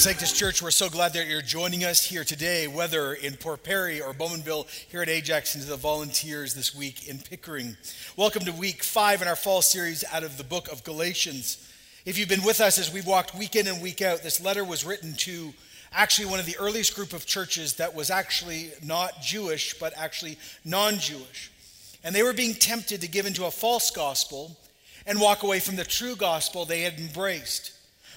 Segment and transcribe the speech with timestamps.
[0.00, 4.00] Sanctus Church, we're so glad that you're joining us here today, whether in Port Perry
[4.00, 7.76] or Bowmanville, here at Ajax, and to the volunteers this week in Pickering.
[8.16, 11.70] Welcome to week five in our fall series out of the book of Galatians.
[12.06, 14.64] If you've been with us as we've walked week in and week out, this letter
[14.64, 15.52] was written to
[15.92, 20.38] actually one of the earliest group of churches that was actually not Jewish, but actually
[20.64, 21.52] non Jewish.
[22.02, 24.56] And they were being tempted to give into a false gospel
[25.06, 27.74] and walk away from the true gospel they had embraced.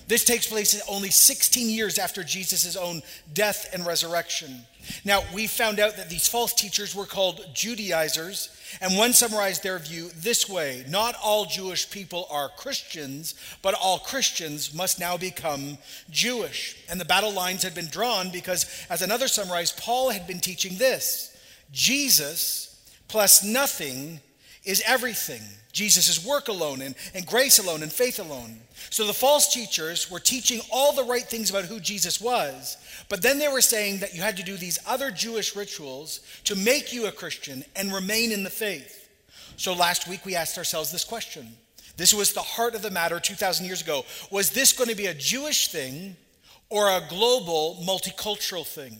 [0.07, 3.01] This takes place only 16 years after Jesus' own
[3.33, 4.65] death and resurrection.
[5.05, 8.49] Now, we found out that these false teachers were called Judaizers,
[8.81, 13.99] and one summarized their view this way Not all Jewish people are Christians, but all
[13.99, 15.77] Christians must now become
[16.09, 16.77] Jewish.
[16.89, 20.77] And the battle lines had been drawn because, as another summarized, Paul had been teaching
[20.77, 21.37] this
[21.71, 22.69] Jesus
[23.07, 24.19] plus nothing
[24.63, 25.41] is everything.
[25.71, 28.59] Jesus' work alone and, and grace alone and faith alone.
[28.91, 32.77] So the false teachers were teaching all the right things about who Jesus was,
[33.09, 36.55] but then they were saying that you had to do these other Jewish rituals to
[36.55, 39.09] make you a Christian and remain in the faith.
[39.57, 41.47] So last week we asked ourselves this question.
[41.97, 44.05] This was the heart of the matter 2,000 years ago.
[44.31, 46.15] Was this going to be a Jewish thing
[46.69, 48.99] or a global multicultural thing?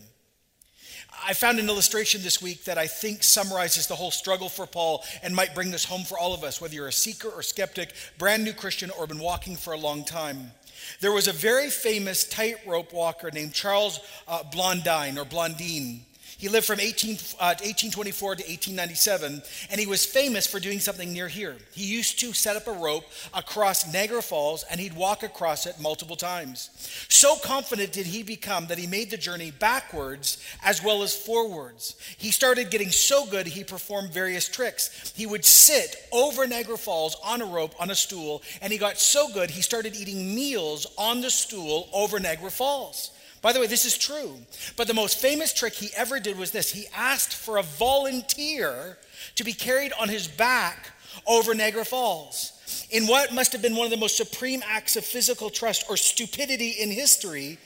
[1.26, 5.04] I found an illustration this week that I think summarizes the whole struggle for Paul
[5.22, 7.92] and might bring this home for all of us, whether you're a seeker or skeptic,
[8.18, 10.52] brand new Christian, or been walking for a long time.
[11.00, 16.04] There was a very famous tightrope walker named Charles uh, Blondin or Blondine.
[16.44, 21.10] He lived from 18, uh, 1824 to 1897, and he was famous for doing something
[21.10, 21.56] near here.
[21.72, 25.80] He used to set up a rope across Niagara Falls, and he'd walk across it
[25.80, 26.68] multiple times.
[27.08, 31.96] So confident did he become that he made the journey backwards as well as forwards.
[32.18, 35.14] He started getting so good, he performed various tricks.
[35.16, 38.98] He would sit over Niagara Falls on a rope on a stool, and he got
[38.98, 43.12] so good, he started eating meals on the stool over Niagara Falls.
[43.44, 44.38] By the way, this is true.
[44.74, 48.96] But the most famous trick he ever did was this he asked for a volunteer
[49.34, 50.92] to be carried on his back
[51.26, 52.86] over Niagara Falls.
[52.90, 55.98] In what must have been one of the most supreme acts of physical trust or
[55.98, 57.58] stupidity in history,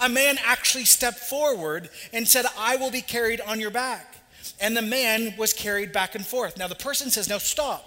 [0.00, 4.16] a man actually stepped forward and said, I will be carried on your back.
[4.58, 6.56] And the man was carried back and forth.
[6.56, 7.86] Now, the person says, Now stop.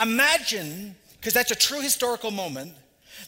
[0.00, 2.74] Imagine, because that's a true historical moment,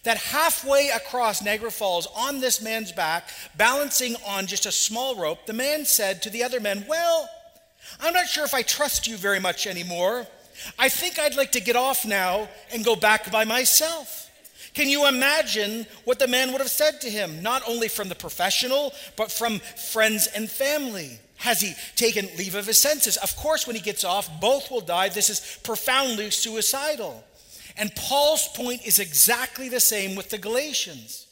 [0.05, 5.47] that halfway across Niagara Falls on this man's back, balancing on just a small rope,
[5.47, 7.29] the man said to the other men, Well,
[8.01, 10.27] I'm not sure if I trust you very much anymore.
[10.79, 14.31] I think I'd like to get off now and go back by myself.
[14.75, 18.15] Can you imagine what the man would have said to him, not only from the
[18.15, 21.19] professional, but from friends and family?
[21.39, 23.17] Has he taken leave of his senses?
[23.17, 25.09] Of course, when he gets off, both will die.
[25.09, 27.25] This is profoundly suicidal.
[27.79, 31.29] And Paul's point is exactly the same with the Galatians.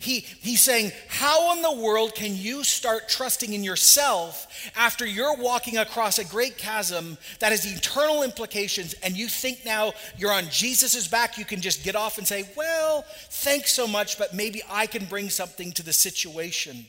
[0.00, 5.36] He, he's saying, How in the world can you start trusting in yourself after you're
[5.36, 10.48] walking across a great chasm that has eternal implications and you think now you're on
[10.50, 11.36] Jesus' back?
[11.36, 15.04] You can just get off and say, Well, thanks so much, but maybe I can
[15.04, 16.86] bring something to the situation.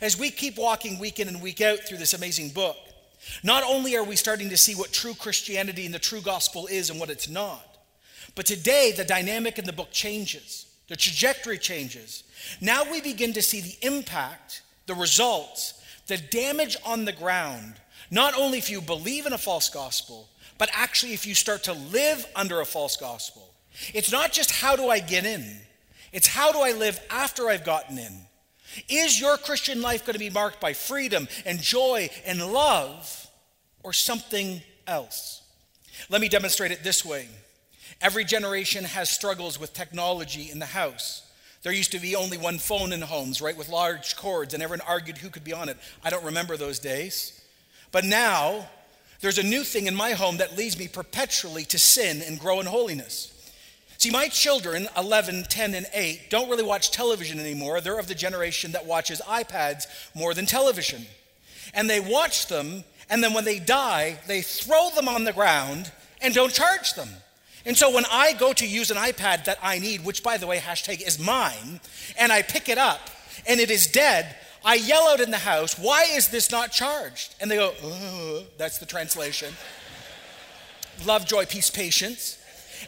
[0.00, 2.76] As we keep walking week in and week out through this amazing book,
[3.44, 6.90] not only are we starting to see what true Christianity and the true gospel is
[6.90, 7.67] and what it's not,
[8.38, 12.22] but today, the dynamic in the book changes, the trajectory changes.
[12.60, 17.74] Now we begin to see the impact, the results, the damage on the ground,
[18.12, 21.72] not only if you believe in a false gospel, but actually if you start to
[21.72, 23.52] live under a false gospel.
[23.92, 25.44] It's not just how do I get in,
[26.12, 28.20] it's how do I live after I've gotten in.
[28.88, 33.26] Is your Christian life going to be marked by freedom and joy and love
[33.82, 35.42] or something else?
[36.08, 37.26] Let me demonstrate it this way.
[38.00, 41.22] Every generation has struggles with technology in the house.
[41.62, 44.86] There used to be only one phone in homes, right, with large cords, and everyone
[44.86, 45.76] argued who could be on it.
[46.04, 47.40] I don't remember those days.
[47.90, 48.68] But now,
[49.20, 52.60] there's a new thing in my home that leads me perpetually to sin and grow
[52.60, 53.34] in holiness.
[53.98, 57.80] See, my children, 11, 10, and 8, don't really watch television anymore.
[57.80, 61.04] They're of the generation that watches iPads more than television.
[61.74, 65.90] And they watch them, and then when they die, they throw them on the ground
[66.22, 67.08] and don't charge them.
[67.68, 70.46] And so when I go to use an iPad that I need, which by the
[70.46, 71.80] way, hashtag is mine,
[72.18, 73.10] and I pick it up
[73.46, 74.34] and it is dead,
[74.64, 77.34] I yell out in the house, Why is this not charged?
[77.40, 79.52] And they go, oh, That's the translation.
[81.06, 82.38] Love, joy, peace, patience.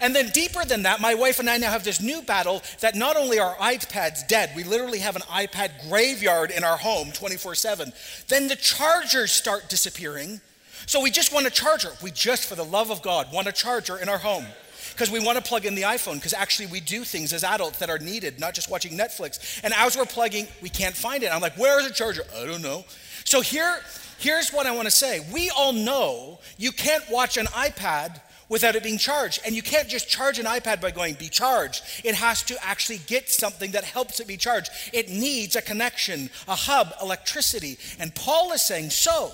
[0.01, 2.95] And then deeper than that, my wife and I now have this new battle that
[2.95, 7.55] not only are iPads dead, we literally have an iPad graveyard in our home 24
[7.55, 7.93] 7.
[8.29, 10.41] Then the chargers start disappearing.
[10.87, 11.93] So we just want a charger.
[12.03, 14.47] We just, for the love of God, want a charger in our home.
[14.93, 17.79] Because we want to plug in the iPhone because actually we do things as adults
[17.79, 19.61] that are needed, not just watching Netflix.
[19.63, 21.33] And as we're plugging, we can't find it.
[21.33, 22.23] I'm like, where is the charger?
[22.37, 22.85] I don't know.
[23.25, 23.81] So here,
[24.19, 25.21] here's what I want to say.
[25.33, 29.41] We all know you can't watch an iPad without it being charged.
[29.47, 31.83] And you can't just charge an iPad by going, be charged.
[32.05, 34.71] It has to actually get something that helps it be charged.
[34.93, 37.79] It needs a connection, a hub, electricity.
[37.99, 39.33] And Paul is saying, so,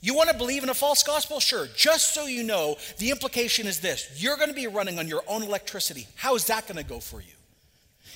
[0.00, 1.40] you want to believe in a false gospel?
[1.40, 1.66] Sure.
[1.76, 5.22] Just so you know, the implication is this you're going to be running on your
[5.26, 6.06] own electricity.
[6.14, 7.32] How is that going to go for you?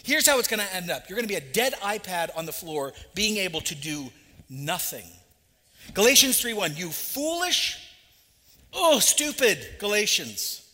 [0.05, 2.47] Here's how it's going to end up you're going to be a dead iPad on
[2.47, 4.11] the floor, being able to do
[4.49, 5.07] nothing.
[5.95, 7.79] Galatians 3:1 You foolish,
[8.73, 10.65] oh stupid Galatians,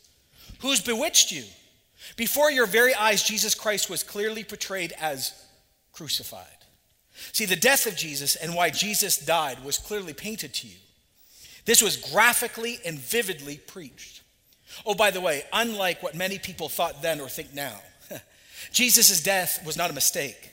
[0.61, 1.45] who's bewitched you?
[2.17, 5.33] Before your very eyes Jesus Christ was clearly portrayed as
[5.93, 6.47] crucified.
[7.33, 10.77] See, the death of Jesus and why Jesus died was clearly painted to you.
[11.69, 14.23] This was graphically and vividly preached.
[14.87, 17.75] Oh, by the way, unlike what many people thought then or think now,
[18.73, 20.51] Jesus' death was not a mistake.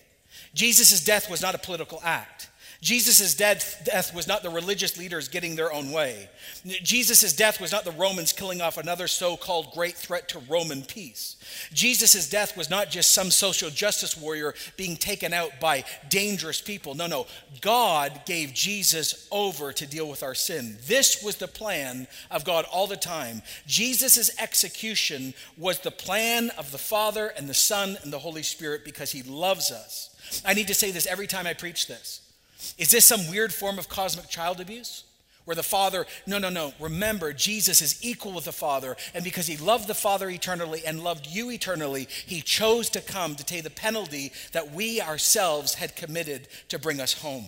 [0.53, 2.49] Jesus' death was not a political act.
[2.85, 6.29] Jesus' death, was not the religious leaders getting their own way.
[6.83, 10.83] Jesus' death was not the Romans killing off another so called great threat to Roman
[10.83, 11.35] peace.
[11.73, 16.93] Jesus' death was not just some social justice warrior being taken out by dangerous people.
[16.93, 17.25] No, no.
[17.59, 20.77] God gave Jesus over to deal with our sin.
[20.85, 23.41] This was the plan of God all the time.
[23.65, 28.85] Jesus' execution was the plan of the Father and the Son and the Holy Spirit
[28.85, 30.11] because he loves us.
[30.45, 32.21] I need to say this every time I preach this.
[32.77, 35.03] Is this some weird form of cosmic child abuse?
[35.45, 36.73] Where the Father, no, no, no.
[36.79, 38.97] Remember, Jesus is equal with the Father.
[39.13, 43.35] And because he loved the Father eternally and loved you eternally, he chose to come
[43.35, 47.45] to take the penalty that we ourselves had committed to bring us home.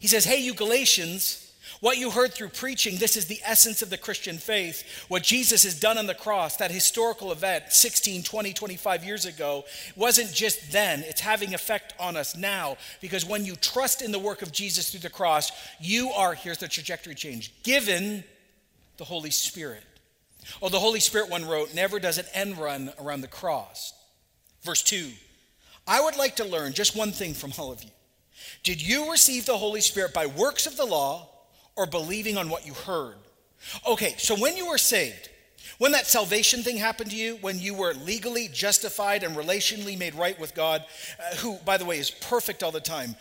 [0.00, 1.51] He says, Hey, you Galatians,
[1.82, 5.04] what you heard through preaching, this is the essence of the Christian faith.
[5.08, 9.64] What Jesus has done on the cross, that historical event 16, 20, 25 years ago,
[9.96, 12.76] wasn't just then, it's having effect on us now.
[13.00, 15.50] Because when you trust in the work of Jesus through the cross,
[15.80, 18.22] you are, here's the trajectory change, given
[18.98, 19.82] the Holy Spirit.
[20.62, 23.92] Oh, the Holy Spirit, one wrote, never does an end run around the cross.
[24.62, 25.10] Verse 2
[25.88, 27.90] I would like to learn just one thing from all of you.
[28.62, 31.28] Did you receive the Holy Spirit by works of the law?
[31.76, 33.16] Or believing on what you heard.
[33.86, 35.28] Okay, so when you were saved,
[35.78, 40.14] when that salvation thing happened to you, when you were legally justified and relationally made
[40.14, 40.84] right with God,
[41.18, 43.16] uh, who, by the way, is perfect all the time,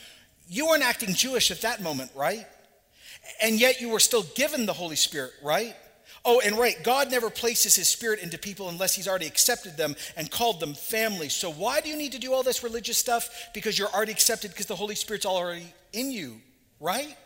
[0.50, 2.46] you weren't acting Jewish at that moment, right?
[3.42, 5.76] And yet you were still given the Holy Spirit, right?
[6.24, 9.96] Oh, and right, God never places his spirit into people unless he's already accepted them
[10.16, 11.30] and called them family.
[11.30, 13.50] So why do you need to do all this religious stuff?
[13.54, 16.40] Because you're already accepted because the Holy Spirit's already in you,
[16.80, 17.18] right?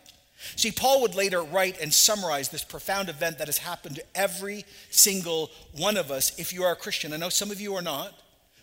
[0.56, 4.66] See, Paul would later write and summarize this profound event that has happened to every
[4.90, 7.14] single one of us if you are a Christian.
[7.14, 8.14] I know some of you are not,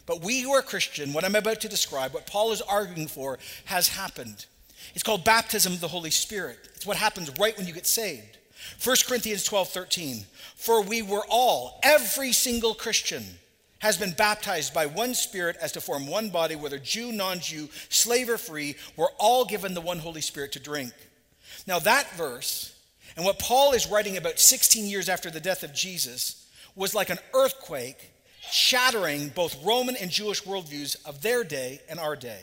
[0.06, 3.38] but we who are Christian, what I'm about to describe, what Paul is arguing for,
[3.66, 4.46] has happened.
[4.94, 6.58] It's called baptism of the Holy Spirit.
[6.74, 8.38] It's what happens right when you get saved.
[8.82, 10.24] 1 Corinthians 12 13.
[10.56, 13.24] For we were all, every single Christian,
[13.78, 17.68] has been baptized by one Spirit as to form one body, whether Jew, non Jew,
[17.88, 20.92] slave or free, we're all given the one Holy Spirit to drink.
[21.66, 22.76] Now, that verse,
[23.16, 27.10] and what Paul is writing about 16 years after the death of Jesus, was like
[27.10, 28.10] an earthquake
[28.50, 32.40] shattering both Roman and Jewish worldviews of their day and our day.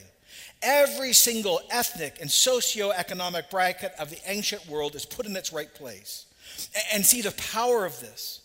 [0.61, 5.73] Every single ethnic and socio-economic bracket of the ancient world is put in its right
[5.73, 6.25] place.
[6.93, 8.41] And see the power of this.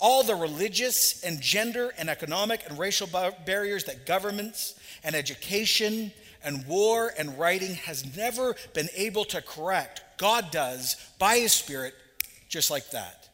[0.00, 3.08] All the religious and gender and economic and racial
[3.46, 6.12] barriers that governments and education
[6.42, 11.94] and war and writing has never been able to correct God does by His Spirit
[12.48, 13.28] just like that.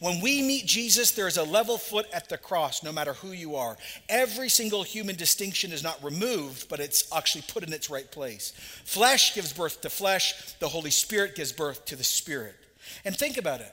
[0.00, 3.30] When we meet Jesus, there is a level foot at the cross, no matter who
[3.30, 3.76] you are.
[4.08, 8.52] Every single human distinction is not removed, but it's actually put in its right place.
[8.84, 12.56] Flesh gives birth to flesh, the Holy Spirit gives birth to the Spirit.
[13.04, 13.72] And think about it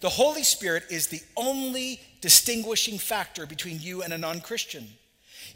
[0.00, 4.88] the Holy Spirit is the only distinguishing factor between you and a non Christian.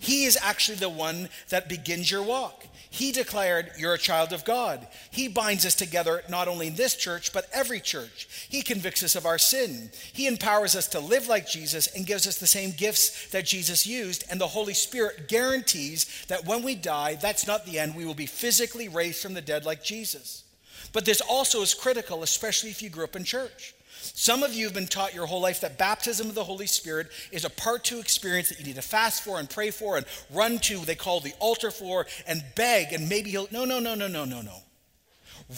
[0.05, 2.67] He is actually the one that begins your walk.
[2.91, 4.87] He declared, You're a child of God.
[5.11, 8.29] He binds us together not only in this church, but every church.
[8.51, 9.91] He convicts us of our sin.
[10.13, 13.87] He empowers us to live like Jesus and gives us the same gifts that Jesus
[13.87, 14.25] used.
[14.31, 17.97] And the Holy Spirit guarantees that when we die, that's not the end.
[17.97, 20.45] We will be physically raised from the dead like Jesus.
[20.93, 23.74] But this also is critical, especially if you grew up in church.
[24.15, 27.09] Some of you have been taught your whole life that baptism of the Holy Spirit
[27.33, 30.05] is a part two experience that you need to fast for and pray for and
[30.31, 33.49] run to, they call the altar for, and beg, and maybe he'll.
[33.51, 34.64] No, no, no, no, no, no, no.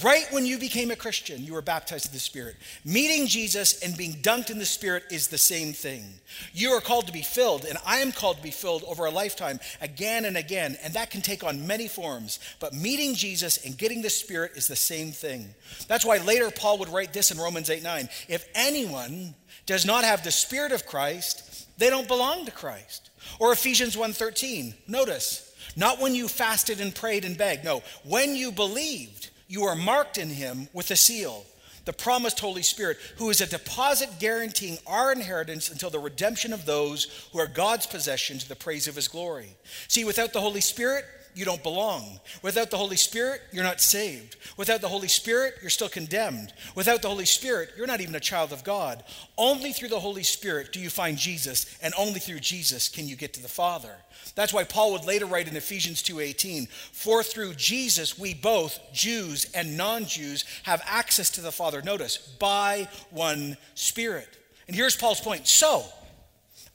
[0.02, 2.56] Right when you became a Christian, you were baptized in the Spirit.
[2.84, 6.04] Meeting Jesus and being dunked in the Spirit is the same thing.
[6.52, 9.10] You are called to be filled, and I am called to be filled over a
[9.10, 12.40] lifetime again and again, and that can take on many forms.
[12.58, 15.54] But meeting Jesus and getting the Spirit is the same thing.
[15.86, 18.08] That's why later Paul would write this in Romans 8 9.
[18.28, 19.34] If anyone
[19.66, 23.10] does not have the Spirit of Christ, they don't belong to Christ.
[23.38, 24.74] Or Ephesians 1:13.
[24.86, 27.64] Notice, not when you fasted and prayed and begged.
[27.64, 31.44] No, when you believed you are marked in him with a seal,
[31.84, 36.66] the promised Holy Spirit, who is a deposit guaranteeing our inheritance until the redemption of
[36.66, 39.56] those who are God's possession to the praise of his glory.
[39.88, 41.04] See, without the Holy Spirit,
[41.36, 42.18] you don't belong.
[42.42, 44.36] Without the Holy Spirit, you're not saved.
[44.56, 46.54] Without the Holy Spirit, you're still condemned.
[46.74, 49.04] Without the Holy Spirit, you're not even a child of God.
[49.36, 53.16] Only through the Holy Spirit do you find Jesus, and only through Jesus can you
[53.16, 53.96] get to the Father.
[54.34, 59.46] That's why Paul would later write in Ephesians 2:18, "For through Jesus we both, Jews
[59.52, 64.28] and non-Jews, have access to the Father, notice, by one Spirit."
[64.66, 65.46] And here's Paul's point.
[65.46, 65.92] So,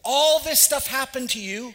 [0.04, 1.74] all this stuff happened to you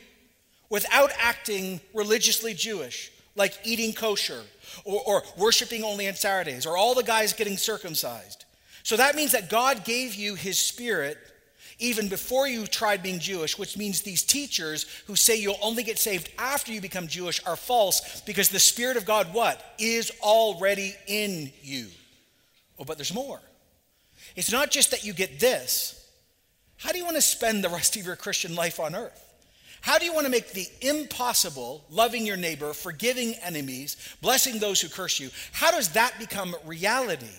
[0.71, 4.43] without acting religiously Jewish, like eating kosher
[4.85, 8.45] or, or worshiping only on Saturdays, or all the guys getting circumcised.
[8.83, 11.19] So that means that God gave you his spirit
[11.79, 15.99] even before you tried being Jewish, which means these teachers who say you'll only get
[15.99, 19.75] saved after you become Jewish are false because the Spirit of God, what?
[19.79, 21.89] Is already in you.
[22.79, 23.41] Oh, but there's more.
[24.37, 26.09] It's not just that you get this.
[26.79, 29.23] How do you want to spend the rest of your Christian life on earth?
[29.87, 34.81] How do you want to make the impossible, loving your neighbor, forgiving enemies, blessing those
[34.81, 37.31] who curse you, how does that become reality?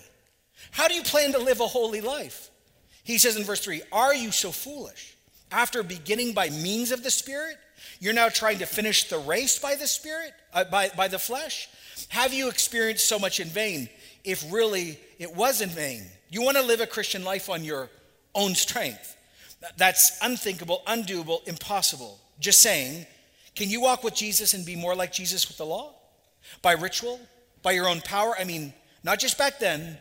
[0.70, 2.48] How do you plan to live a holy life?
[3.04, 5.14] He says in verse 3 Are you so foolish?
[5.52, 7.58] After beginning by means of the Spirit,
[8.00, 11.68] you're now trying to finish the race by the Spirit, uh, by, by the flesh?
[12.08, 13.90] Have you experienced so much in vain
[14.24, 16.06] if really it was in vain?
[16.30, 17.90] You want to live a Christian life on your
[18.34, 19.18] own strength.
[19.76, 22.18] That's unthinkable, undoable, impossible.
[22.40, 23.06] Just saying,
[23.54, 25.94] can you walk with Jesus and be more like Jesus with the law?
[26.62, 27.20] By ritual?
[27.62, 28.34] By your own power?
[28.38, 29.98] I mean, not just back then,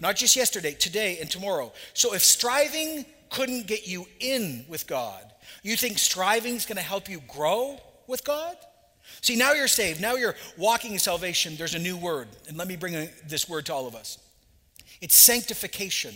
[0.00, 1.72] not just yesterday, today, and tomorrow.
[1.92, 5.22] So if striving couldn't get you in with God,
[5.62, 8.56] you think striving is going to help you grow with God?
[9.20, 10.00] See, now you're saved.
[10.00, 11.56] Now you're walking in salvation.
[11.56, 12.28] There's a new word.
[12.48, 14.18] And let me bring this word to all of us
[15.00, 16.14] it's sanctification.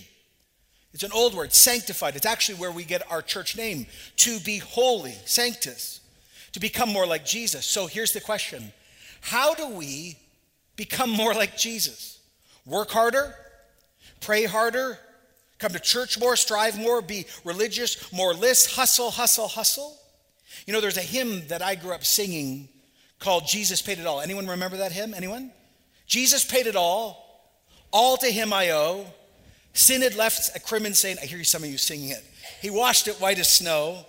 [0.93, 2.17] It's an old word, sanctified.
[2.17, 6.01] It's actually where we get our church name to be holy, sanctus,
[6.53, 7.67] to become more like Jesus.
[7.67, 8.73] So here's the question
[9.21, 10.17] How do we
[10.77, 12.19] become more like Jesus?
[12.65, 13.35] Work harder?
[14.21, 14.99] Pray harder,
[15.59, 19.97] come to church more, strive more, be religious, more list, hustle, hustle, hustle.
[20.67, 22.69] You know, there's a hymn that I grew up singing
[23.21, 24.21] called Jesus Paid It All.
[24.21, 25.15] Anyone remember that hymn?
[25.15, 25.53] Anyone?
[26.09, 27.25] Jesus paid it all.
[27.93, 29.07] All to him I owe.
[29.79, 31.17] Sin had left a crimson stain.
[31.23, 32.25] I hear some of you singing it.
[32.61, 34.05] He washed it white as snow.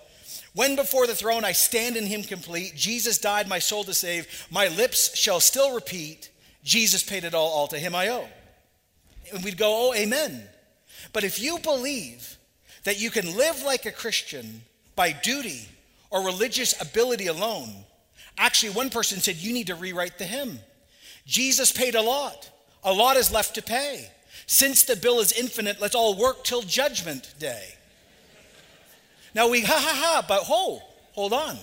[0.52, 4.48] When before the throne I stand in him complete, Jesus died my soul to save.
[4.50, 6.28] My lips shall still repeat,
[6.64, 8.26] Jesus paid it all, all to him I owe.
[9.32, 10.42] And we'd go, oh, amen.
[11.12, 12.36] But if you believe
[12.82, 14.62] that you can live like a Christian
[14.96, 15.68] by duty
[16.10, 17.72] or religious ability alone,
[18.36, 20.58] actually, one person said, you need to rewrite the hymn.
[21.26, 22.50] Jesus paid a lot,
[22.82, 24.10] a lot is left to pay.
[24.50, 27.68] Since the bill is infinite, let's all work till judgment day.
[29.32, 31.56] Now we ha ha ha, but hold, hold on.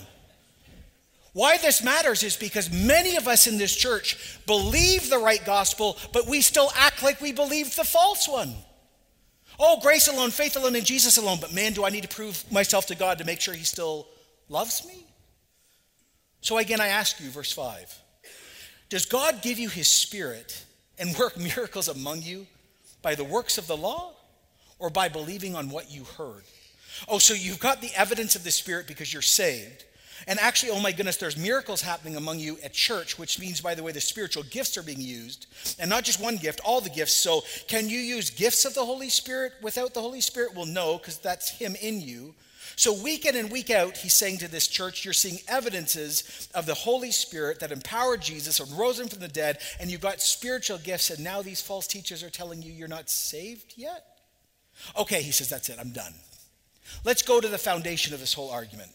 [1.33, 5.97] Why this matters is because many of us in this church believe the right gospel,
[6.13, 8.55] but we still act like we believe the false one.
[9.59, 11.39] Oh, grace alone, faith alone, and Jesus alone.
[11.41, 14.07] But man, do I need to prove myself to God to make sure He still
[14.47, 15.05] loves me?
[16.39, 18.01] So again, I ask you, verse 5
[18.87, 20.63] Does God give you His Spirit
[20.97, 22.47] and work miracles among you
[23.07, 24.11] by the works of the law
[24.79, 26.43] or by believing on what you heard?
[27.07, 29.85] Oh, so you've got the evidence of the Spirit because you're saved.
[30.27, 33.75] And actually, oh my goodness, there's miracles happening among you at church, which means, by
[33.75, 35.45] the way, the spiritual gifts are being used.
[35.79, 37.13] And not just one gift, all the gifts.
[37.13, 40.53] So, can you use gifts of the Holy Spirit without the Holy Spirit?
[40.53, 42.35] Well, no, because that's Him in you.
[42.77, 46.67] So, week in and week out, he's saying to this church, you're seeing evidences of
[46.67, 50.21] the Holy Spirit that empowered Jesus and rose him from the dead, and you've got
[50.21, 54.05] spiritual gifts, and now these false teachers are telling you you're not saved yet?
[54.95, 56.13] Okay, he says, that's it, I'm done.
[57.03, 58.91] Let's go to the foundation of this whole argument.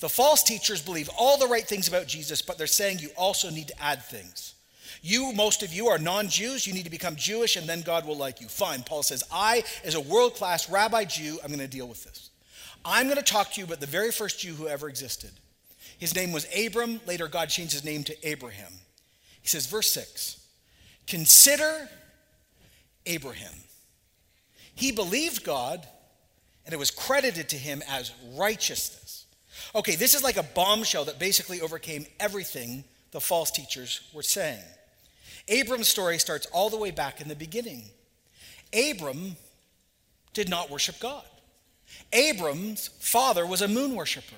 [0.00, 3.50] The false teachers believe all the right things about Jesus, but they're saying you also
[3.50, 4.54] need to add things.
[5.02, 6.66] You, most of you, are non Jews.
[6.66, 8.48] You need to become Jewish, and then God will like you.
[8.48, 8.84] Fine.
[8.84, 12.30] Paul says, I, as a world class rabbi Jew, I'm going to deal with this.
[12.86, 15.30] I'm going to talk to you about the very first Jew who ever existed.
[15.98, 17.00] His name was Abram.
[17.04, 18.72] Later, God changed his name to Abraham.
[19.42, 20.40] He says, verse 6
[21.06, 21.88] Consider
[23.04, 23.54] Abraham.
[24.74, 25.86] He believed God,
[26.64, 29.26] and it was credited to him as righteousness.
[29.74, 34.62] Okay, this is like a bombshell that basically overcame everything the false teachers were saying.
[35.48, 37.84] Abram's story starts all the way back in the beginning.
[38.72, 39.36] Abram
[40.34, 41.24] did not worship God.
[42.12, 44.36] Abram's father was a moon worshiper.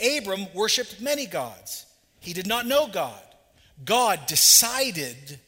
[0.00, 1.86] Abram worshiped many gods.
[2.20, 3.22] He did not know God.
[3.84, 5.38] God decided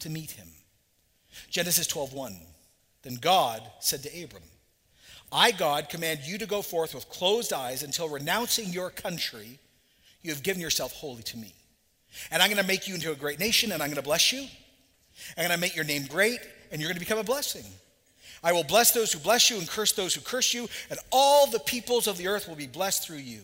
[0.00, 0.48] to meet him.
[1.50, 2.36] Genesis 12:1.
[3.02, 4.44] Then God said to Abram,
[5.32, 9.58] I, God, command you to go forth with closed eyes until renouncing your country,
[10.22, 11.54] you have given yourself wholly to me.
[12.30, 14.30] And I'm going to make you into a great nation, and I'm going to bless
[14.32, 14.46] you.
[15.36, 17.64] I'm going to make your name great, and you're going to become a blessing.
[18.42, 21.46] I will bless those who bless you and curse those who curse you, and all
[21.46, 23.40] the peoples of the earth will be blessed through you.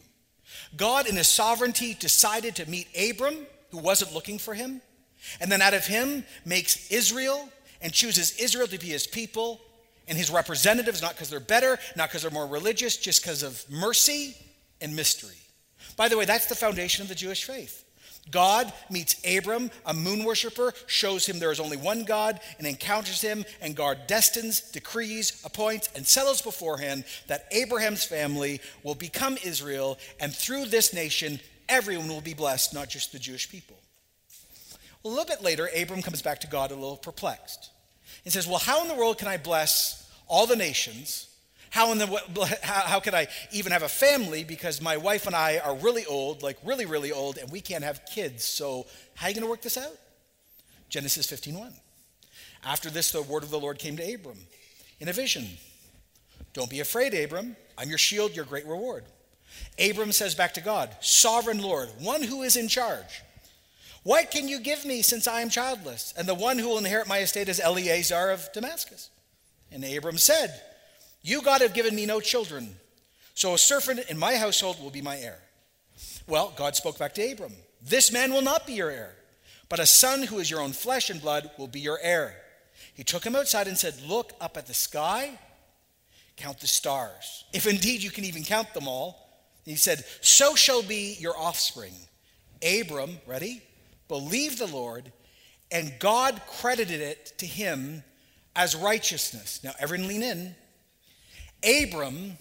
[0.76, 4.81] God, in his sovereignty, decided to meet Abram, who wasn't looking for him,
[5.40, 7.49] and then out of him makes Israel
[7.81, 9.61] and chooses Israel to be his people
[10.09, 13.64] and his representatives, not because they're better, not because they're more religious, just because of
[13.71, 14.35] mercy
[14.81, 15.37] and mystery.
[15.97, 17.85] By the way, that's the foundation of the Jewish faith.
[18.30, 23.20] God meets Abram, a moon worshiper, shows him there is only one God, and encounters
[23.20, 29.99] him, and God destines, decrees, appoints, and settles beforehand that Abraham's family will become Israel,
[30.20, 33.76] and through this nation, everyone will be blessed, not just the Jewish people.
[35.04, 37.70] A little bit later, Abram comes back to God a little perplexed
[38.25, 41.28] and says, Well, how in the world can I bless all the nations?
[41.70, 42.06] How, in the,
[42.62, 46.06] how, how could I even have a family because my wife and I are really
[46.06, 48.44] old, like really, really old, and we can't have kids.
[48.44, 49.96] So, how are you going to work this out?
[50.88, 51.72] Genesis 15:1.
[52.64, 54.38] After this, the word of the Lord came to Abram
[55.00, 55.46] in a vision.
[56.52, 57.56] Don't be afraid, Abram.
[57.76, 59.04] I'm your shield, your great reward.
[59.78, 63.22] Abram says back to God, Sovereign Lord, one who is in charge.
[64.02, 66.14] What can you give me since I am childless?
[66.16, 69.10] And the one who will inherit my estate is Eliezer of Damascus.
[69.70, 70.60] And Abram said,
[71.22, 72.76] you, God, have given me no children,
[73.34, 75.38] so a servant in my household will be my heir.
[76.26, 77.52] Well, God spoke back to Abram
[77.83, 79.14] This man will not be your heir,
[79.68, 82.35] but a son who is your own flesh and blood will be your heir.
[82.94, 85.38] He took him outside and said, Look up at the sky,
[86.37, 89.28] count the stars, if indeed you can even count them all.
[89.64, 91.94] And he said, So shall be your offspring.
[92.62, 93.62] Abram, ready,
[94.09, 95.12] believed the Lord,
[95.70, 98.02] and God credited it to him
[98.57, 99.61] as righteousness.
[99.62, 100.54] Now, everyone lean in.
[101.64, 102.38] Abram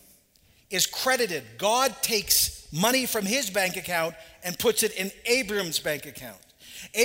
[0.69, 1.43] is credited.
[1.57, 6.37] God takes money from his bank account and puts it in Abram's bank account.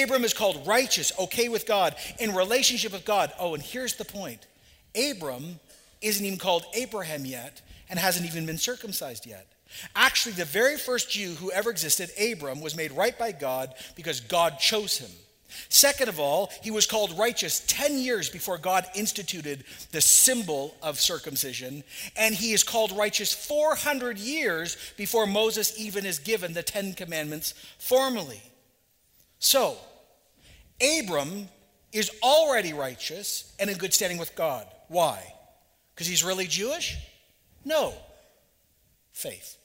[0.03, 3.33] Abram is called righteous, okay with God, in relationship with God.
[3.39, 4.47] Oh, and here's the point
[4.95, 5.59] Abram
[6.01, 9.47] isn't even called Abraham yet and hasn't even been circumcised yet.
[9.97, 14.21] Actually, the very first Jew who ever existed, Abram, was made right by God because
[14.21, 15.11] God chose him.
[15.69, 21.01] Second of all, he was called righteous 10 years before God instituted the symbol of
[21.01, 21.85] circumcision,
[22.17, 27.55] and he is called righteous 400 years before Moses even is given the 10 commandments
[27.79, 28.43] formally.
[29.39, 29.77] So,
[30.81, 31.49] Abram
[31.93, 34.67] is already righteous and in good standing with God.
[34.89, 35.23] Why?
[35.95, 36.97] Because he's really Jewish?
[37.65, 37.95] No.
[39.13, 39.59] Faith.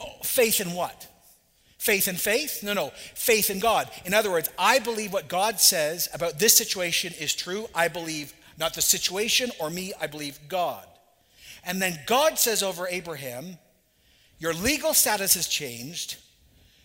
[0.00, 1.07] Oh, faith in what?
[1.88, 2.62] Faith in faith?
[2.62, 2.92] No, no.
[3.14, 3.88] Faith in God.
[4.04, 7.66] In other words, I believe what God says about this situation is true.
[7.74, 10.84] I believe not the situation or me, I believe God.
[11.64, 13.56] And then God says over Abraham,
[14.38, 16.16] Your legal status has changed.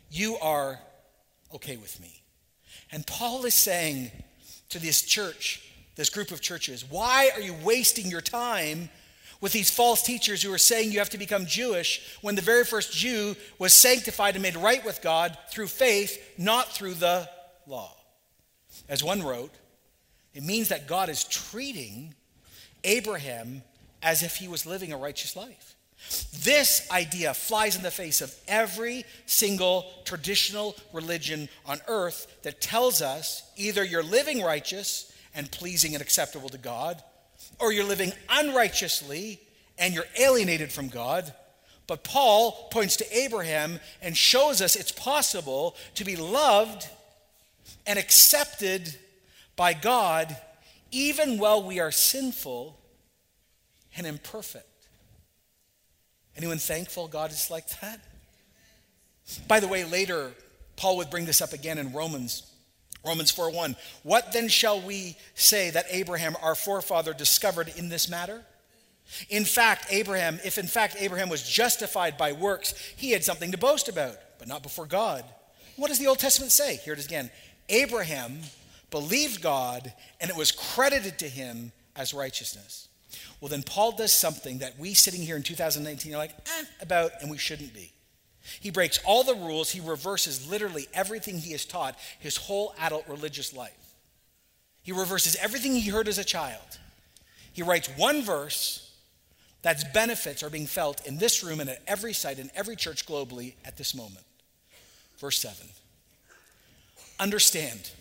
[0.10, 0.80] You are
[1.54, 2.24] okay with me.
[2.90, 4.10] And Paul is saying
[4.70, 8.90] to this church, this group of churches, Why are you wasting your time
[9.44, 12.64] with these false teachers who are saying you have to become Jewish when the very
[12.64, 17.30] first Jew was sanctified and made right with God through faith, not through the
[17.68, 17.94] law.
[18.88, 19.54] As one wrote,
[20.34, 22.16] it means that God is treating
[22.86, 23.64] Abraham
[24.02, 25.76] as if he was living a righteous life.
[26.42, 33.02] This idea flies in the face of every single traditional religion on earth that tells
[33.02, 37.04] us either you're living righteous and pleasing and acceptable to God,
[37.60, 39.40] or you're living unrighteously
[39.78, 41.34] and you're alienated from God.
[41.88, 46.88] But Paul points to Abraham and shows us it's possible to be loved
[47.86, 48.96] and accepted
[49.56, 50.36] by God
[50.92, 52.80] even while we are sinful
[53.98, 54.68] and imperfect.
[56.38, 58.00] Anyone thankful God is like that?
[59.48, 60.32] By the way, later,
[60.76, 62.53] Paul would bring this up again in Romans
[63.04, 63.76] Romans 4:1.
[64.04, 68.44] What then shall we say that Abraham our forefather discovered in this matter?
[69.30, 73.58] In fact, Abraham, if in fact Abraham was justified by works, he had something to
[73.58, 75.26] boast about, but not before God.
[75.76, 76.78] What does the Old Testament say?
[76.78, 77.30] Here it is again.
[77.70, 78.40] Abraham
[78.92, 82.88] believed God, and it was credited to him as righteousness.
[83.42, 87.12] Well, then Paul does something that we sitting here in 2019 are like, eh, about,
[87.22, 87.92] and we shouldn't be.
[88.60, 89.72] He breaks all the rules.
[89.72, 93.96] He reverses literally everything he has taught his whole adult religious life.
[94.84, 96.80] He reverses everything he heard as a child.
[97.54, 98.92] He writes one verse
[99.62, 103.06] that's benefits are being felt in this room and at every site in every church
[103.06, 104.26] globally at this moment.
[105.18, 105.56] Verse 7.
[107.20, 107.92] Understand.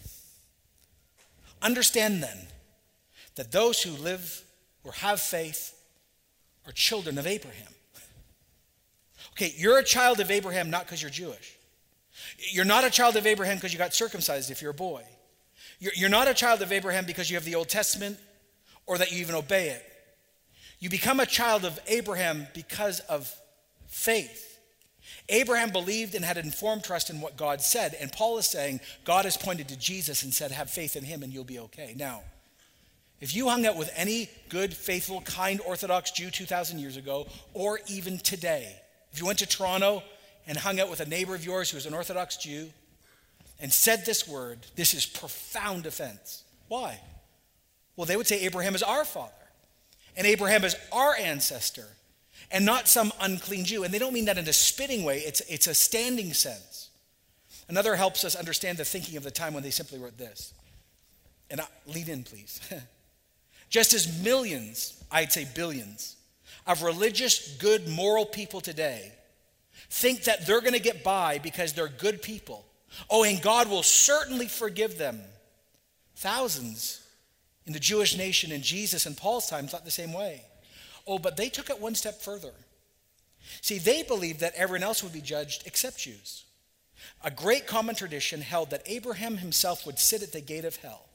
[1.62, 2.38] Understand then
[3.37, 4.42] that those who live
[4.83, 5.78] or have faith
[6.66, 7.72] are children of Abraham.
[9.33, 11.57] Okay, you're a child of Abraham not because you're Jewish.
[12.38, 15.03] You're not a child of Abraham because you got circumcised if you're a boy.
[15.79, 18.18] You're, you're not a child of Abraham because you have the Old Testament
[18.87, 19.85] or that you even obey it.
[20.79, 23.33] You become a child of Abraham because of
[23.87, 24.59] faith.
[25.29, 27.95] Abraham believed and had informed trust in what God said.
[28.01, 31.23] And Paul is saying God has pointed to Jesus and said, Have faith in him
[31.23, 31.95] and you'll be okay.
[31.97, 32.23] Now,
[33.21, 37.79] if you hung out with any good, faithful, kind Orthodox Jew 2,000 years ago, or
[37.87, 38.82] even today,
[39.12, 40.03] if you went to Toronto
[40.46, 42.70] and hung out with a neighbor of yours who was an Orthodox Jew
[43.61, 46.42] and said this word, this is profound offense.
[46.68, 46.98] Why?
[47.96, 49.33] Well, they would say Abraham is our father,
[50.16, 51.87] and Abraham is our ancestor,
[52.51, 53.85] and not some unclean Jew.
[53.85, 56.90] And they don't mean that in a spitting way, it's, it's a standing sense.
[57.68, 60.53] Another helps us understand the thinking of the time when they simply wrote this.
[61.51, 62.61] And I, lead in, please.
[63.70, 66.16] Just as millions, I'd say billions,
[66.66, 69.12] of religious, good, moral people today
[69.90, 72.64] think that they're going to get by because they're good people.
[73.11, 75.20] Oh, and God will certainly forgive them.
[76.16, 77.07] Thousands
[77.66, 80.42] in the Jewish nation in Jesus and Paul's time thought the same way.
[81.07, 82.53] Oh, but they took it one step further.
[83.61, 86.44] See, they believed that everyone else would be judged except Jews.
[87.25, 91.07] A great common tradition held that Abraham himself would sit at the gate of hell.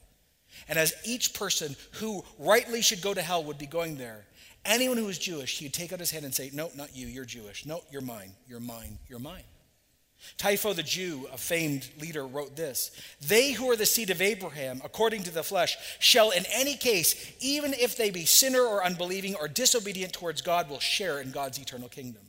[0.68, 4.26] And as each person who rightly should go to hell would be going there,
[4.64, 7.24] anyone who was Jewish, he'd take out his hand and say, No, not you, you're
[7.24, 7.66] Jewish.
[7.66, 9.44] No, you're mine, you're mine, you're mine.
[10.36, 12.90] Trypho the Jew, a famed leader, wrote this
[13.26, 17.32] They who are the seed of Abraham, according to the flesh, shall in any case,
[17.40, 21.58] even if they be sinner or unbelieving or disobedient towards God, will share in God's
[21.58, 22.22] eternal kingdom.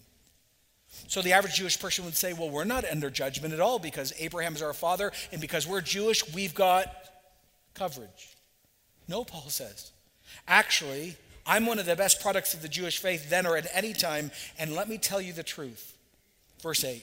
[1.07, 4.13] So the average Jewish person would say, Well, we're not under judgment at all because
[4.19, 6.93] Abraham is our father, and because we're Jewish, we've got
[7.73, 8.35] coverage.
[9.07, 9.91] No, Paul says.
[10.47, 11.15] Actually,
[11.49, 14.29] I'm one of the best products of the Jewish faith then or at any time,
[14.59, 15.95] and let me tell you the truth.
[16.61, 17.01] Verse 8.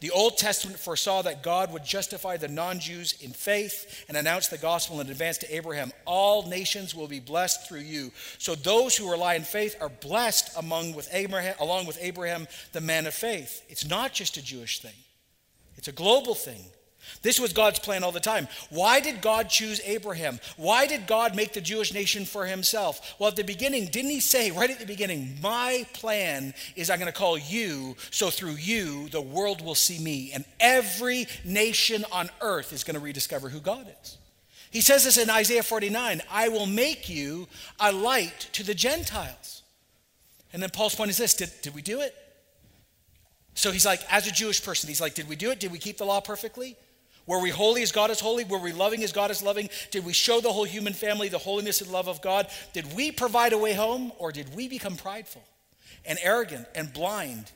[0.00, 4.48] The Old Testament foresaw that God would justify the non Jews in faith and announce
[4.48, 5.92] the gospel in advance to Abraham.
[6.04, 8.10] All nations will be blessed through you.
[8.38, 12.80] So those who rely in faith are blessed among with Abraham, along with Abraham, the
[12.80, 13.64] man of faith.
[13.68, 14.98] It's not just a Jewish thing,
[15.76, 16.64] it's a global thing.
[17.22, 18.48] This was God's plan all the time.
[18.70, 20.40] Why did God choose Abraham?
[20.56, 23.14] Why did God make the Jewish nation for himself?
[23.18, 26.98] Well, at the beginning, didn't he say right at the beginning, My plan is I'm
[26.98, 32.04] going to call you, so through you, the world will see me, and every nation
[32.12, 34.18] on earth is going to rediscover who God is.
[34.70, 39.62] He says this in Isaiah 49 I will make you a light to the Gentiles.
[40.52, 42.14] And then Paul's point is this did, did we do it?
[43.54, 45.60] So he's like, as a Jewish person, he's like, did we do it?
[45.60, 46.76] Did we keep the law perfectly?
[47.30, 48.42] Were we holy as God is holy?
[48.42, 49.70] Were we loving as God is loving?
[49.92, 52.48] Did we show the whole human family the holiness and love of God?
[52.72, 55.44] Did we provide a way home or did we become prideful
[56.04, 57.52] and arrogant and blind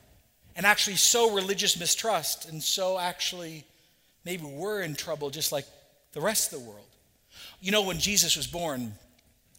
[0.55, 3.65] and actually sow religious mistrust and so actually
[4.25, 5.67] maybe we're in trouble just like
[6.13, 6.87] the rest of the world?
[7.61, 8.95] You know, when Jesus was born,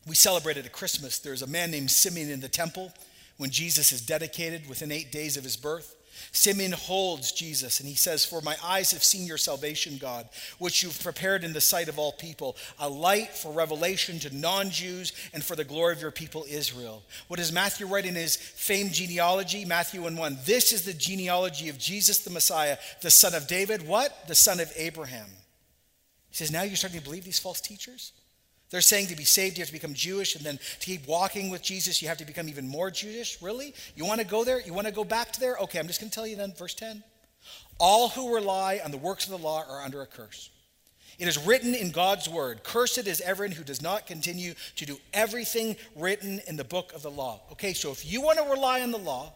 [0.07, 1.19] we celebrated at Christmas.
[1.19, 2.93] There's a man named Simeon in the temple
[3.35, 5.93] when Jesus is dedicated within eight days of his birth.
[6.31, 10.83] Simeon holds Jesus and he says, For my eyes have seen your salvation, God, which
[10.83, 15.13] you've prepared in the sight of all people, a light for revelation to non Jews
[15.33, 17.03] and for the glory of your people Israel.
[17.27, 19.65] What does Matthew write in his famed genealogy?
[19.65, 20.39] Matthew 1 1.
[20.45, 23.87] This is the genealogy of Jesus the Messiah, the son of David.
[23.87, 24.27] What?
[24.27, 25.27] The son of Abraham.
[26.29, 28.11] He says, Now you're starting to believe these false teachers?
[28.71, 31.49] They're saying to be saved, you have to become Jewish, and then to keep walking
[31.49, 33.41] with Jesus, you have to become even more Jewish.
[33.41, 33.73] Really?
[33.95, 34.59] You want to go there?
[34.59, 35.57] You want to go back to there?
[35.57, 37.03] Okay, I'm just going to tell you then, verse 10.
[37.77, 40.49] All who rely on the works of the law are under a curse.
[41.17, 44.97] It is written in God's word Cursed is everyone who does not continue to do
[45.13, 47.41] everything written in the book of the law.
[47.53, 49.33] Okay, so if you want to rely on the law,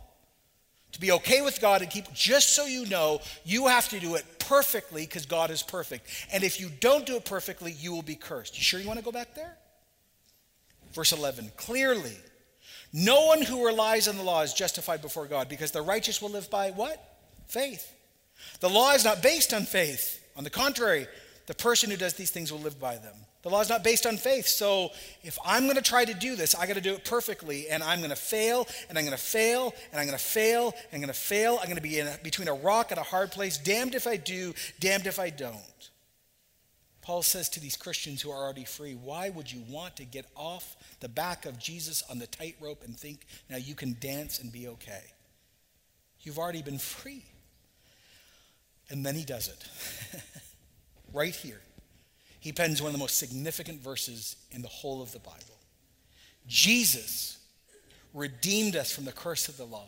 [0.91, 4.15] to be okay with God and keep, just so you know, you have to do
[4.15, 6.07] it perfectly because God is perfect.
[6.33, 8.57] And if you don't do it perfectly, you will be cursed.
[8.57, 9.55] You sure you want to go back there?
[10.91, 12.17] Verse 11 Clearly,
[12.91, 16.31] no one who relies on the law is justified before God because the righteous will
[16.31, 16.97] live by what?
[17.47, 17.93] Faith.
[18.59, 20.19] The law is not based on faith.
[20.35, 21.05] On the contrary,
[21.45, 23.15] the person who does these things will live by them.
[23.41, 24.47] The law is not based on faith.
[24.47, 24.91] So
[25.23, 27.69] if I'm going to try to do this, I got to do it perfectly.
[27.69, 30.73] And I'm going to fail, and I'm going to fail, and I'm going to fail,
[30.73, 31.57] and I'm going to fail.
[31.59, 33.57] I'm going to be in a, between a rock and a hard place.
[33.57, 35.89] Damned if I do, damned if I don't.
[37.01, 40.25] Paul says to these Christians who are already free, why would you want to get
[40.35, 44.51] off the back of Jesus on the tightrope and think now you can dance and
[44.51, 45.03] be okay?
[46.19, 47.23] You've already been free.
[48.89, 50.21] And then he does it.
[51.13, 51.61] right here
[52.39, 55.59] he pens one of the most significant verses in the whole of the Bible.
[56.47, 57.37] Jesus
[58.13, 59.87] redeemed us from the curse of the law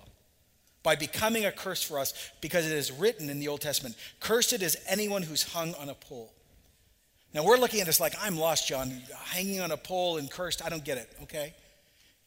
[0.84, 4.62] by becoming a curse for us because it is written in the Old Testament Cursed
[4.62, 6.34] is anyone who's hung on a pole.
[7.34, 10.66] Now we're looking at this like, I'm lost, John, hanging on a pole and cursed.
[10.66, 11.54] I don't get it, okay?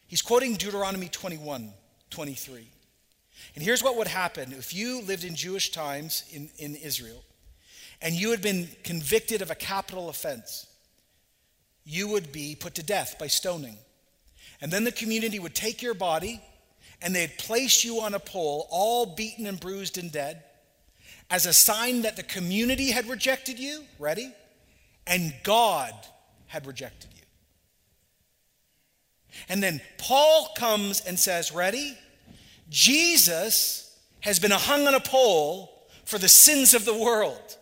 [0.06, 1.72] He's quoting Deuteronomy 21,
[2.10, 2.68] 23.
[3.54, 7.22] And here's what would happen if you lived in Jewish times in, in Israel
[8.04, 10.66] and you had been convicted of a capital offense,
[11.84, 13.78] you would be put to death by stoning.
[14.60, 16.42] And then the community would take your body
[17.00, 20.42] and they'd place you on a pole, all beaten and bruised and dead,
[21.30, 23.82] as a sign that the community had rejected you.
[23.98, 24.30] Ready?
[25.06, 25.94] And God
[26.46, 27.22] had rejected you.
[29.48, 31.96] And then Paul comes and says, Ready?
[32.68, 37.56] Jesus has been hung on a pole for the sins of the world.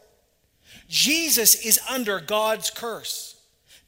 [0.93, 3.32] Jesus is under God's curse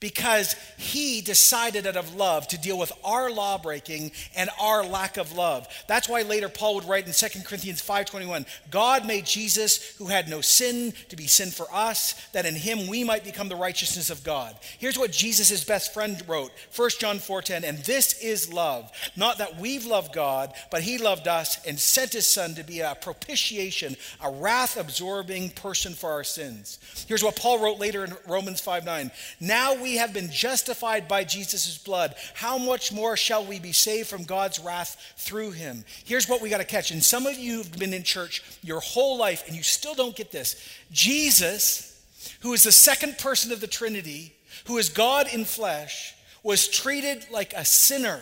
[0.04, 5.16] because he decided out of love to deal with our law breaking and our lack
[5.16, 5.66] of love.
[5.88, 10.28] That's why later Paul would write in 2 Corinthians 5:21, God made Jesus who had
[10.28, 14.10] no sin to be sin for us that in him we might become the righteousness
[14.10, 14.54] of God.
[14.78, 19.56] Here's what Jesus' best friend wrote, 1 John 4:10, and this is love, not that
[19.56, 23.96] we've loved God, but he loved us and sent his son to be a propitiation,
[24.20, 26.78] a wrath-absorbing person for our sins.
[27.08, 31.78] Here's what Paul wrote later in Romans 5:9, now we have been justified by Jesus'
[31.78, 35.84] blood, how much more shall we be saved from God's wrath through him?
[36.04, 36.90] Here's what we got to catch.
[36.90, 40.16] And some of you have been in church your whole life and you still don't
[40.16, 40.56] get this.
[40.90, 42.04] Jesus,
[42.40, 44.34] who is the second person of the Trinity,
[44.66, 48.20] who is God in flesh, was treated like a sinner.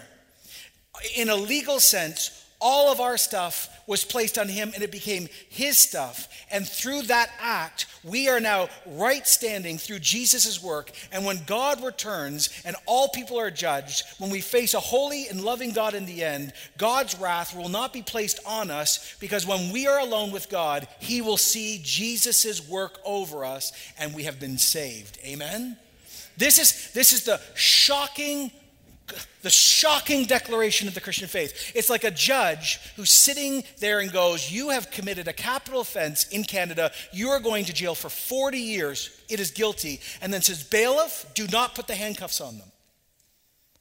[1.17, 5.29] In a legal sense, all of our stuff was placed on him and it became
[5.49, 6.29] his stuff.
[6.51, 10.93] And through that act, we are now right standing through Jesus' work.
[11.11, 15.43] And when God returns and all people are judged, when we face a holy and
[15.43, 19.73] loving God in the end, God's wrath will not be placed on us because when
[19.73, 24.39] we are alone with God, he will see Jesus' work over us and we have
[24.39, 25.19] been saved.
[25.25, 25.77] Amen?
[26.37, 28.51] This is, this is the shocking
[29.43, 31.73] the shocking declaration of the Christian faith.
[31.75, 36.29] It's like a judge who's sitting there and goes, You have committed a capital offense
[36.29, 36.93] in Canada.
[37.13, 39.11] You are going to jail for 40 years.
[39.29, 40.01] It is guilty.
[40.21, 42.71] And then says, Bailiff, do not put the handcuffs on them.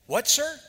[0.07, 0.59] What, sir?